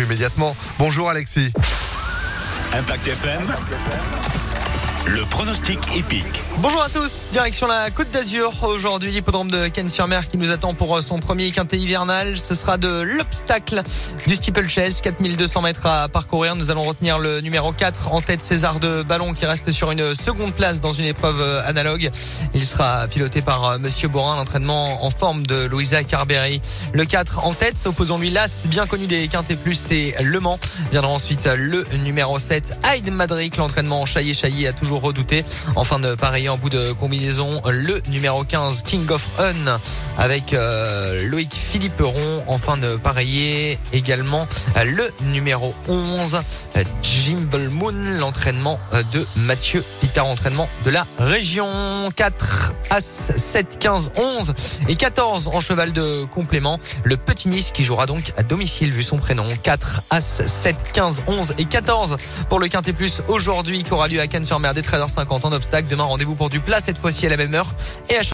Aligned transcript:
immédiatement. 0.00 0.56
Bonjour 0.78 1.10
Alexis. 1.10 1.52
Impact 2.72 3.08
FM. 3.08 3.42
Le 5.06 5.24
pronostic 5.26 5.78
épique. 5.96 6.49
Bonjour 6.62 6.82
à 6.82 6.90
tous, 6.90 7.30
direction 7.32 7.66
la 7.66 7.90
Côte 7.90 8.10
d'Azur. 8.10 8.52
Aujourd'hui, 8.64 9.10
l'hippodrome 9.10 9.50
de 9.50 9.68
Cannes-sur-Mer 9.68 10.28
qui 10.28 10.36
nous 10.36 10.50
attend 10.50 10.74
pour 10.74 11.02
son 11.02 11.18
premier 11.18 11.50
quintet 11.52 11.78
hivernal. 11.78 12.36
Ce 12.36 12.54
sera 12.54 12.76
de 12.76 13.00
l'obstacle 13.00 13.82
du 14.26 14.34
steeplechase, 14.34 15.00
4200 15.00 15.62
mètres 15.62 15.86
à 15.86 16.08
parcourir. 16.08 16.56
Nous 16.56 16.70
allons 16.70 16.82
retenir 16.82 17.18
le 17.18 17.40
numéro 17.40 17.72
4 17.72 18.12
en 18.12 18.20
tête 18.20 18.42
César 18.42 18.78
de 18.78 19.02
Ballon 19.02 19.32
qui 19.32 19.46
reste 19.46 19.72
sur 19.72 19.90
une 19.90 20.14
seconde 20.14 20.52
place 20.52 20.80
dans 20.80 20.92
une 20.92 21.06
épreuve 21.06 21.40
analogue. 21.64 22.10
Il 22.52 22.62
sera 22.62 23.08
piloté 23.08 23.40
par 23.40 23.78
Monsieur 23.78 24.08
Borin, 24.08 24.36
l'entraînement 24.36 25.02
en 25.02 25.08
forme 25.08 25.46
de 25.46 25.64
Louisa 25.64 26.04
Carberry. 26.04 26.60
Le 26.92 27.06
4 27.06 27.46
en 27.46 27.54
tête, 27.54 27.82
opposons-lui 27.86 28.28
l'As, 28.28 28.66
bien 28.66 28.86
connu 28.86 29.06
des 29.06 29.28
quintés 29.28 29.56
plus, 29.56 29.80
c'est 29.80 30.14
Le 30.22 30.40
Mans. 30.40 30.58
Viendra 30.90 31.10
ensuite 31.10 31.48
le 31.56 31.86
numéro 32.04 32.38
7, 32.38 32.80
Hyde 32.84 33.10
Madric, 33.10 33.56
l'entraînement 33.56 34.04
chaillé-chaillé 34.04 34.68
a 34.68 34.74
toujours 34.74 35.00
redouté. 35.00 35.42
En 35.74 35.84
fin 35.84 35.98
de 35.98 36.14
pareil 36.14 36.49
en 36.50 36.58
bout 36.58 36.70
de 36.70 36.92
combinaison, 36.92 37.62
le 37.68 38.02
numéro 38.08 38.42
15 38.42 38.82
King 38.82 39.08
of 39.10 39.28
Un 39.38 39.78
avec 40.18 40.52
euh, 40.52 41.24
Loïc 41.28 41.54
Philipperon. 41.54 42.42
En 42.48 42.58
fin 42.58 42.76
de 42.76 42.96
pareiller 42.96 43.78
également 43.92 44.48
le 44.84 45.12
numéro 45.26 45.74
11 45.88 46.40
Jimble 47.02 47.68
Moon, 47.68 47.94
l'entraînement 48.18 48.80
de 49.12 49.26
Mathieu 49.36 49.84
Pitard, 50.00 50.26
entraînement 50.26 50.68
de 50.84 50.90
la 50.90 51.06
région 51.18 52.10
4 52.16 52.74
As 52.90 53.32
7 53.36 53.78
15 53.78 54.12
11 54.16 54.54
et 54.88 54.96
14 54.96 55.48
en 55.48 55.60
cheval 55.60 55.92
de 55.92 56.24
complément. 56.24 56.78
Le 57.04 57.16
petit 57.16 57.48
Nice 57.48 57.70
qui 57.72 57.84
jouera 57.84 58.06
donc 58.06 58.32
à 58.36 58.42
domicile 58.42 58.92
vu 58.92 59.02
son 59.02 59.18
prénom 59.18 59.44
4 59.62 60.02
As 60.10 60.42
7 60.46 60.76
15 60.92 61.22
11 61.26 61.54
et 61.58 61.64
14 61.64 62.16
pour 62.48 62.58
le 62.58 62.68
Quintet 62.68 62.92
Plus 62.92 63.22
aujourd'hui 63.28 63.84
qui 63.84 63.92
aura 63.92 64.08
lieu 64.08 64.20
à 64.20 64.26
Cannes-sur-Mer 64.26 64.74
dès 64.74 64.82
13h50 64.82 65.46
en 65.46 65.52
obstacle. 65.52 65.88
Demain 65.88 66.04
rendez-vous 66.04 66.34
pour 66.34 66.50
du 66.50 66.60
plat 66.60 66.80
cette 66.80 66.98
fois-ci 66.98 67.26
à 67.26 67.28
la 67.30 67.36
même 67.36 67.54
heure 67.54 67.74
et 68.08 68.16
à 68.16 68.22